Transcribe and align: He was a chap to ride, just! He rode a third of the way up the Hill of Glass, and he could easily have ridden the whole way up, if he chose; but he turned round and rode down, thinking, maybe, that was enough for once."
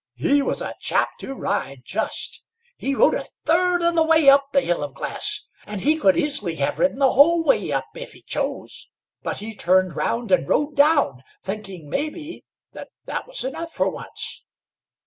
He 0.15 0.41
was 0.41 0.61
a 0.63 0.73
chap 0.79 1.09
to 1.19 1.35
ride, 1.35 1.83
just! 1.85 2.43
He 2.75 2.95
rode 2.95 3.13
a 3.13 3.23
third 3.45 3.83
of 3.83 3.93
the 3.93 4.01
way 4.01 4.27
up 4.27 4.47
the 4.51 4.61
Hill 4.61 4.81
of 4.83 4.95
Glass, 4.95 5.43
and 5.67 5.81
he 5.81 5.95
could 5.95 6.17
easily 6.17 6.55
have 6.55 6.79
ridden 6.79 6.97
the 6.97 7.11
whole 7.11 7.43
way 7.43 7.71
up, 7.71 7.85
if 7.93 8.13
he 8.13 8.23
chose; 8.23 8.89
but 9.21 9.37
he 9.41 9.53
turned 9.55 9.95
round 9.95 10.31
and 10.31 10.49
rode 10.49 10.75
down, 10.75 11.21
thinking, 11.43 11.87
maybe, 11.87 12.43
that 12.73 12.89
was 13.27 13.43
enough 13.43 13.73
for 13.73 13.91
once." 13.91 14.43